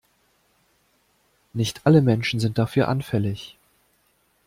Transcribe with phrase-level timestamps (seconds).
[1.53, 3.55] Nicht alle Menschen sind dafür anfällig.